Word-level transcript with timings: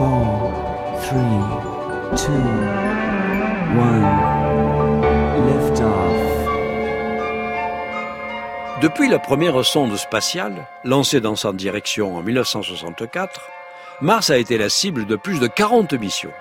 four, 0.00 0.50
three, 1.02 1.40
two, 2.16 2.32
one. 3.76 4.06
Lift 5.46 5.82
off. 5.82 6.20
Depuis 8.80 9.08
la 9.10 9.18
première 9.18 9.62
sonde 9.62 9.94
spatiale, 9.96 10.66
lancée 10.84 11.20
dans 11.20 11.36
sa 11.36 11.52
direction 11.52 12.16
en 12.16 12.22
1964, 12.22 13.50
Mars 14.00 14.30
a 14.30 14.38
été 14.38 14.56
la 14.56 14.70
cible 14.70 15.04
de 15.04 15.16
plus 15.16 15.38
de 15.38 15.46
40 15.46 15.92
missions. 15.92 16.32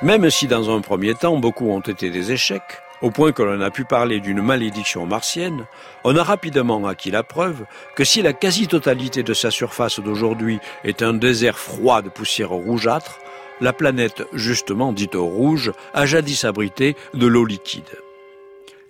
Même 0.00 0.30
si 0.30 0.46
dans 0.46 0.74
un 0.74 0.80
premier 0.80 1.14
temps 1.14 1.36
beaucoup 1.36 1.70
ont 1.70 1.80
été 1.80 2.08
des 2.08 2.32
échecs, 2.32 2.80
au 3.02 3.10
point 3.10 3.32
que 3.32 3.42
l'on 3.42 3.60
a 3.60 3.70
pu 3.70 3.84
parler 3.84 4.20
d'une 4.20 4.40
malédiction 4.40 5.06
martienne, 5.06 5.66
on 6.04 6.16
a 6.16 6.22
rapidement 6.22 6.86
acquis 6.86 7.10
la 7.10 7.22
preuve 7.22 7.64
que 7.96 8.04
si 8.04 8.22
la 8.22 8.32
quasi-totalité 8.32 9.22
de 9.22 9.34
sa 9.34 9.50
surface 9.50 10.00
d'aujourd'hui 10.00 10.60
est 10.84 11.02
un 11.02 11.12
désert 11.12 11.58
froid 11.58 12.00
de 12.00 12.08
poussière 12.08 12.50
rougeâtre, 12.50 13.18
la 13.60 13.72
planète 13.72 14.22
justement 14.32 14.92
dite 14.92 15.14
rouge 15.14 15.72
a 15.94 16.06
jadis 16.06 16.44
abrité 16.44 16.96
de 17.14 17.26
l'eau 17.26 17.44
liquide. 17.44 17.82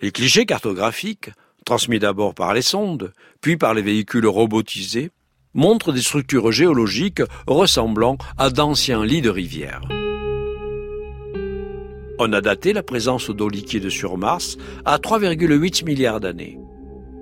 Les 0.02 0.12
clichés 0.12 0.46
cartographiques, 0.46 1.30
transmis 1.64 1.98
d'abord 1.98 2.34
par 2.34 2.54
les 2.54 2.62
sondes, 2.62 3.12
puis 3.40 3.56
par 3.56 3.74
les 3.74 3.82
véhicules 3.82 4.26
robotisés, 4.26 5.10
montrent 5.54 5.92
des 5.92 6.02
structures 6.02 6.52
géologiques 6.52 7.22
ressemblant 7.46 8.16
à 8.38 8.50
d'anciens 8.50 9.04
lits 9.04 9.22
de 9.22 9.30
rivières. 9.30 9.82
On 12.18 12.32
a 12.32 12.40
daté 12.40 12.72
la 12.72 12.82
présence 12.82 13.30
d'eau 13.30 13.48
liquide 13.48 13.88
sur 13.88 14.18
Mars 14.18 14.56
à 14.84 14.98
3,8 14.98 15.84
milliards 15.84 16.20
d'années. 16.20 16.58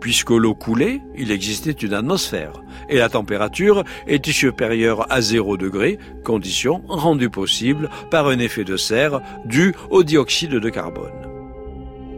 Puisque 0.01 0.31
l'eau 0.31 0.55
coulait, 0.55 1.01
il 1.17 1.31
existait 1.31 1.73
une 1.73 1.93
atmosphère 1.93 2.63
et 2.89 2.97
la 2.97 3.09
température 3.09 3.85
était 4.07 4.33
supérieure 4.33 5.07
à 5.13 5.21
0 5.21 5.57
degré, 5.59 5.99
condition 6.25 6.83
rendue 6.89 7.31
possible 7.31 7.91
par 8.11 8.27
un 8.27 8.39
effet 8.39 8.65
de 8.65 8.77
serre 8.77 9.21
dû 9.45 9.75
au 9.91 10.03
dioxyde 10.03 10.55
de 10.55 10.71
carbone. 10.71 11.13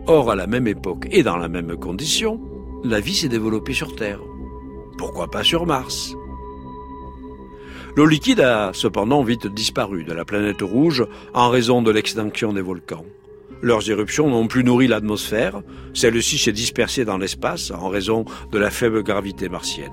Or, 0.07 0.31
à 0.31 0.37
la 0.37 0.47
même 0.47 0.67
époque 0.67 1.09
et 1.11 1.23
dans 1.23 1.37
la 1.37 1.49
même 1.49 1.77
condition, 1.77 2.41
la 2.85 3.01
vie 3.01 3.15
s'est 3.15 3.29
développée 3.29 3.75
sur 3.75 3.95
Terre. 3.97 4.21
Pourquoi 4.97 5.31
pas 5.31 5.45
sur 5.45 5.67
Mars? 5.67 6.15
L'eau 7.95 8.07
liquide 8.07 8.41
a 8.41 8.73
cependant 8.73 9.23
vite 9.23 9.47
disparu 9.47 10.03
de 10.05 10.15
la 10.15 10.25
planète 10.25 10.63
rouge 10.63 11.05
en 11.35 11.51
raison 11.51 11.83
de 11.83 11.91
l'extinction 11.91 12.55
des 12.55 12.63
volcans. 12.63 13.05
Leurs 13.61 13.91
éruptions 13.91 14.31
n'ont 14.31 14.47
plus 14.47 14.65
nourri 14.65 14.89
l'atmosphère, 14.89 15.61
celle-ci 15.93 16.39
s'est 16.39 16.53
dispersée 16.53 17.05
dans 17.05 17.19
l'espace 17.19 17.71
en 17.71 17.91
raison 17.91 18.25
de 18.51 18.59
la 18.59 18.71
faible 18.71 19.03
gravité 19.03 19.51
martienne. 19.51 19.93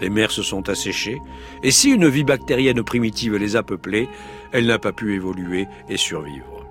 Les 0.00 0.10
mers 0.10 0.32
se 0.32 0.42
sont 0.42 0.68
asséchées, 0.68 1.20
et 1.62 1.70
si 1.70 1.90
une 1.90 2.08
vie 2.08 2.24
bactérienne 2.24 2.82
primitive 2.82 3.36
les 3.36 3.54
a 3.54 3.62
peuplées, 3.62 4.08
elle 4.50 4.66
n'a 4.66 4.80
pas 4.80 4.92
pu 4.92 5.14
évoluer 5.14 5.68
et 5.88 5.96
survivre. 5.96 6.61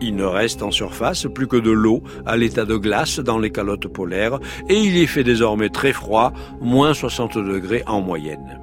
Il 0.00 0.14
ne 0.16 0.24
reste 0.24 0.62
en 0.62 0.70
surface 0.70 1.26
plus 1.34 1.46
que 1.46 1.56
de 1.56 1.70
l'eau 1.70 2.02
à 2.26 2.36
l'état 2.36 2.64
de 2.64 2.76
glace 2.76 3.18
dans 3.18 3.38
les 3.38 3.50
calottes 3.50 3.88
polaires 3.88 4.38
et 4.68 4.78
il 4.78 4.96
y 4.96 5.06
fait 5.06 5.24
désormais 5.24 5.70
très 5.70 5.92
froid, 5.92 6.32
moins 6.60 6.92
60 6.92 7.38
degrés 7.38 7.82
en 7.86 8.00
moyenne. 8.00 8.60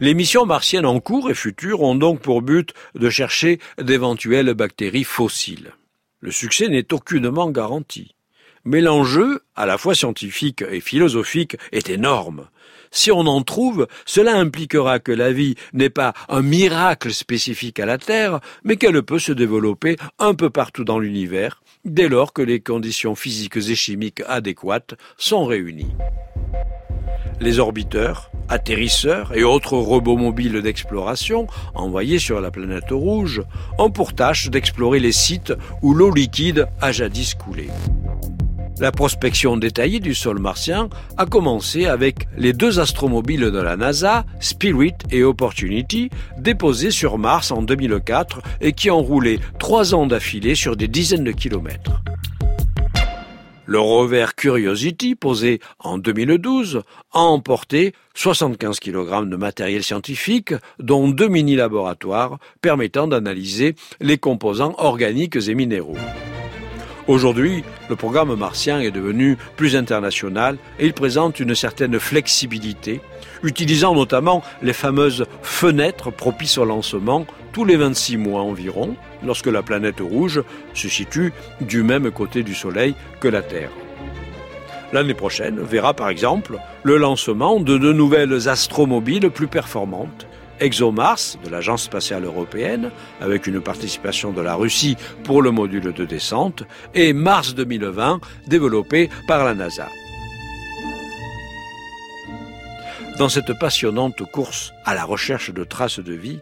Les 0.00 0.14
missions 0.14 0.46
martiennes 0.46 0.86
en 0.86 1.00
cours 1.00 1.30
et 1.30 1.34
futures 1.34 1.82
ont 1.82 1.94
donc 1.94 2.20
pour 2.20 2.42
but 2.42 2.72
de 2.94 3.10
chercher 3.10 3.58
d'éventuelles 3.80 4.54
bactéries 4.54 5.04
fossiles. 5.04 5.72
Le 6.20 6.30
succès 6.30 6.68
n'est 6.68 6.92
aucunement 6.92 7.50
garanti. 7.50 8.14
Mais 8.70 8.82
l'enjeu, 8.82 9.40
à 9.56 9.64
la 9.64 9.78
fois 9.78 9.94
scientifique 9.94 10.62
et 10.70 10.82
philosophique, 10.82 11.56
est 11.72 11.88
énorme. 11.88 12.48
Si 12.90 13.10
on 13.10 13.20
en 13.20 13.40
trouve, 13.40 13.88
cela 14.04 14.36
impliquera 14.36 14.98
que 14.98 15.10
la 15.10 15.32
vie 15.32 15.54
n'est 15.72 15.88
pas 15.88 16.12
un 16.28 16.42
miracle 16.42 17.14
spécifique 17.14 17.80
à 17.80 17.86
la 17.86 17.96
Terre, 17.96 18.40
mais 18.64 18.76
qu'elle 18.76 19.02
peut 19.02 19.18
se 19.18 19.32
développer 19.32 19.96
un 20.18 20.34
peu 20.34 20.50
partout 20.50 20.84
dans 20.84 20.98
l'univers, 20.98 21.62
dès 21.86 22.10
lors 22.10 22.34
que 22.34 22.42
les 22.42 22.60
conditions 22.60 23.14
physiques 23.14 23.56
et 23.56 23.74
chimiques 23.74 24.22
adéquates 24.28 24.96
sont 25.16 25.46
réunies. 25.46 25.94
Les 27.40 27.60
orbiteurs, 27.60 28.30
atterrisseurs 28.50 29.34
et 29.34 29.44
autres 29.44 29.78
robots 29.78 30.18
mobiles 30.18 30.60
d'exploration 30.60 31.46
envoyés 31.74 32.18
sur 32.18 32.42
la 32.42 32.50
planète 32.50 32.90
rouge 32.90 33.40
ont 33.78 33.90
pour 33.90 34.14
tâche 34.14 34.50
d'explorer 34.50 35.00
les 35.00 35.12
sites 35.12 35.54
où 35.80 35.94
l'eau 35.94 36.10
liquide 36.10 36.66
a 36.82 36.92
jadis 36.92 37.32
coulé. 37.34 37.68
La 38.80 38.92
prospection 38.92 39.56
détaillée 39.56 39.98
du 39.98 40.14
sol 40.14 40.38
martien 40.38 40.88
a 41.16 41.26
commencé 41.26 41.86
avec 41.86 42.28
les 42.36 42.52
deux 42.52 42.78
astromobiles 42.78 43.50
de 43.50 43.58
la 43.58 43.76
NASA, 43.76 44.24
Spirit 44.38 44.94
et 45.10 45.24
Opportunity, 45.24 46.10
déposés 46.38 46.92
sur 46.92 47.18
Mars 47.18 47.50
en 47.50 47.62
2004 47.62 48.40
et 48.60 48.72
qui 48.72 48.90
ont 48.90 49.02
roulé 49.02 49.40
trois 49.58 49.96
ans 49.96 50.06
d'affilée 50.06 50.54
sur 50.54 50.76
des 50.76 50.86
dizaines 50.86 51.24
de 51.24 51.32
kilomètres. 51.32 52.02
Le 53.66 53.80
rover 53.80 54.26
Curiosity, 54.36 55.16
posé 55.16 55.60
en 55.80 55.98
2012, 55.98 56.82
a 57.12 57.18
emporté 57.18 57.92
75 58.14 58.78
kg 58.78 59.28
de 59.28 59.36
matériel 59.36 59.82
scientifique, 59.82 60.54
dont 60.78 61.08
deux 61.08 61.28
mini-laboratoires 61.28 62.38
permettant 62.62 63.08
d'analyser 63.08 63.74
les 64.00 64.18
composants 64.18 64.74
organiques 64.78 65.48
et 65.48 65.54
minéraux. 65.54 65.98
Aujourd'hui, 67.08 67.64
le 67.88 67.96
programme 67.96 68.34
martien 68.34 68.80
est 68.80 68.90
devenu 68.90 69.38
plus 69.56 69.76
international 69.76 70.58
et 70.78 70.84
il 70.84 70.92
présente 70.92 71.40
une 71.40 71.54
certaine 71.54 71.98
flexibilité, 71.98 73.00
utilisant 73.42 73.94
notamment 73.94 74.42
les 74.60 74.74
fameuses 74.74 75.24
fenêtres 75.40 76.10
propices 76.10 76.58
au 76.58 76.66
lancement 76.66 77.26
tous 77.52 77.64
les 77.64 77.76
26 77.76 78.18
mois 78.18 78.42
environ, 78.42 78.94
lorsque 79.24 79.46
la 79.46 79.62
planète 79.62 80.00
rouge 80.00 80.42
se 80.74 80.88
situe 80.88 81.32
du 81.62 81.82
même 81.82 82.10
côté 82.10 82.42
du 82.42 82.54
Soleil 82.54 82.94
que 83.20 83.28
la 83.28 83.40
Terre. 83.40 83.70
L'année 84.92 85.14
prochaine 85.14 85.60
verra 85.60 85.94
par 85.94 86.10
exemple 86.10 86.58
le 86.82 86.98
lancement 86.98 87.58
de 87.58 87.78
de 87.78 87.92
nouvelles 87.92 88.50
astromobiles 88.50 89.30
plus 89.30 89.48
performantes 89.48 90.26
ExoMars 90.60 91.36
de 91.44 91.50
l'Agence 91.50 91.84
spatiale 91.84 92.24
européenne, 92.24 92.90
avec 93.20 93.46
une 93.46 93.60
participation 93.60 94.32
de 94.32 94.40
la 94.40 94.54
Russie 94.54 94.96
pour 95.24 95.42
le 95.42 95.50
module 95.50 95.92
de 95.92 96.04
descente, 96.04 96.62
et 96.94 97.12
Mars 97.12 97.54
2020, 97.54 98.20
développé 98.46 99.10
par 99.26 99.44
la 99.44 99.54
NASA. 99.54 99.88
Dans 103.18 103.28
cette 103.28 103.58
passionnante 103.58 104.22
course 104.30 104.72
à 104.84 104.94
la 104.94 105.04
recherche 105.04 105.52
de 105.52 105.64
traces 105.64 105.98
de 105.98 106.12
vie, 106.12 106.40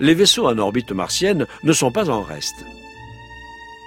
les 0.00 0.14
vaisseaux 0.14 0.48
en 0.48 0.58
orbite 0.58 0.92
martienne 0.92 1.46
ne 1.62 1.72
sont 1.72 1.92
pas 1.92 2.10
en 2.10 2.22
reste. 2.22 2.64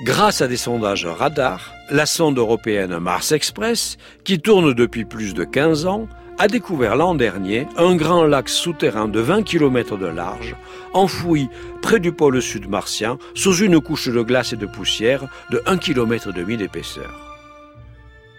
Grâce 0.04 0.42
à 0.42 0.48
des 0.48 0.58
sondages 0.58 1.06
radars, 1.06 1.74
la 1.90 2.06
sonde 2.06 2.38
européenne 2.38 2.98
Mars 2.98 3.32
Express, 3.34 3.98
qui 4.24 4.40
tourne 4.40 4.74
depuis 4.74 5.06
plus 5.06 5.34
de 5.34 5.44
15 5.44 5.86
ans, 5.86 6.08
a 6.38 6.48
découvert 6.48 6.96
l'an 6.96 7.16
dernier 7.16 7.68
un 7.78 7.96
grand 7.96 8.24
lac 8.24 8.50
souterrain 8.50 9.08
de 9.08 9.20
20 9.20 9.44
km 9.44 9.98
de 9.98 10.08
large, 10.08 10.56
enfoui 10.94 11.50
près 11.82 12.00
du 12.00 12.12
pôle 12.12 12.42
sud 12.42 12.70
martien, 12.70 13.18
sous 13.36 13.58
une 13.58 13.80
couche 13.80 14.10
de 14.10 14.22
glace 14.22 14.54
et 14.54 14.58
de 14.58 14.66
poussière 14.66 15.26
de 15.52 15.62
1 15.66 15.78
km 15.78 16.32
demi 16.34 16.58
d'épaisseur. 16.58 17.32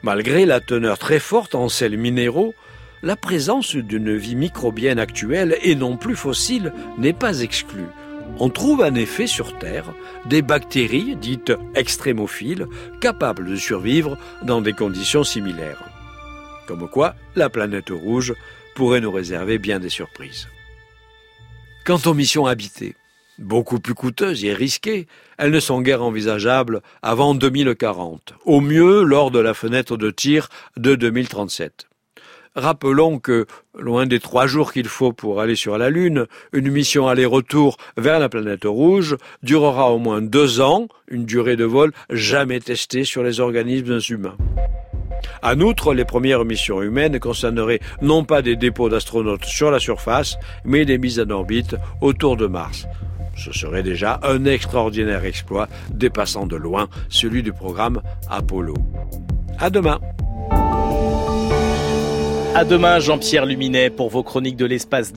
Malgré 0.03 0.47
la 0.47 0.61
teneur 0.61 0.99
très 0.99 1.21
forte 1.21 1.55
en 1.55 1.69
sels 1.69 1.97
minéraux, 1.97 2.55
la 3.03 3.17
présence 3.17 3.77
d'une 3.77 4.17
vie 4.17 4.37
microbienne 4.37 4.99
actuelle 4.99 5.57
et 5.63 5.75
non 5.75 5.97
plus 5.97 6.17
fossile 6.17 6.73
n'est 6.99 7.13
pas 7.13 7.41
exclue. 7.41 7.87
On 8.39 8.49
trouve 8.49 8.81
en 8.81 8.95
effet 8.95 9.27
sur 9.27 9.59
Terre 9.59 9.93
des 10.27 10.43
bactéries 10.43 11.17
dites 11.17 11.53
extrémophiles 11.75 12.67
capables 13.01 13.49
de 13.49 13.57
survivre 13.57 14.17
dans 14.43 14.61
des 14.61 14.73
conditions 14.73 15.25
similaires. 15.25 15.92
Comme 16.67 16.89
quoi, 16.89 17.15
la 17.37 17.49
planète 17.49 17.91
rouge 17.91 18.35
pourrait 18.75 19.01
nous 19.01 19.13
réserver 19.13 19.59
bien 19.59 19.81
des 19.81 19.89
surprises. 19.89 20.49
Quant 21.85 22.01
aux 22.07 22.15
missions 22.15 22.47
habitées, 22.47 22.95
beaucoup 23.39 23.81
plus 23.81 23.95
coûteuses 23.95 24.45
et 24.45 24.53
risquées, 24.53 25.07
elles 25.39 25.51
ne 25.51 25.61
sont 25.61 25.81
guère 25.81 26.03
envisageables 26.03 26.81
avant 27.03 27.35
2040, 27.35 28.35
au 28.45 28.61
mieux 28.61 29.03
lors 29.03 29.31
de 29.31 29.39
la 29.39 29.55
fenêtre 29.55 29.97
de 29.97 30.11
tir 30.11 30.49
de 30.77 30.95
2037. 30.95 31.89
Rappelons 32.55 33.19
que, 33.19 33.47
loin 33.79 34.05
des 34.05 34.21
trois 34.21 34.47
jours 34.47 34.75
qu'il 34.75 34.87
faut 34.87 35.15
pour 35.15 35.41
aller 35.41 35.57
sur 35.57 35.79
la 35.79 35.89
Lune, 35.89 36.27
une 36.53 36.71
mission 36.71 37.09
aller-retour 37.09 37.79
vers 37.97 38.19
la 38.19 38.29
planète 38.29 38.65
rouge 38.67 39.17
durera 39.43 39.91
au 39.91 39.99
moins 39.99 40.21
deux 40.21 40.61
ans, 40.61 40.89
une 41.09 41.25
durée 41.25 41.57
de 41.57 41.65
vol 41.65 41.93
jamais 42.11 42.61
testée 42.61 43.05
sur 43.05 43.23
les 43.23 43.41
organismes 43.41 44.01
humains. 44.11 44.37
En 45.43 45.61
outre, 45.61 45.95
les 45.95 46.05
premières 46.05 46.45
missions 46.45 46.83
humaines 46.83 47.19
concerneraient 47.19 47.81
non 48.01 48.25
pas 48.25 48.43
des 48.43 48.57
dépôts 48.57 48.89
d'astronautes 48.89 49.45
sur 49.45 49.71
la 49.71 49.79
surface, 49.79 50.37
mais 50.65 50.85
des 50.85 50.99
mises 50.99 51.21
en 51.21 51.31
orbite 51.31 51.77
autour 52.01 52.37
de 52.37 52.47
Mars. 52.47 52.87
Ce 53.37 53.53
serait 53.53 53.83
déjà 53.83 54.21
un 54.23 54.45
extraordinaire 54.45 55.25
exploit 55.25 55.69
dépassant 55.91 56.47
de 56.47 56.57
loin 56.57 56.89
celui 57.09 57.43
du 57.43 57.53
programme 57.53 58.03
Apollo. 58.31 58.75
À 59.59 59.71
demain. 59.71 60.01
À 62.55 62.67
demain, 62.67 62.99
Jean-Pierre 62.99 63.47
Luminet, 63.47 63.89
pour 63.89 64.11
vos 64.11 64.23
chroniques 64.23 64.59
de 64.59 64.67
l'espace. 64.67 65.11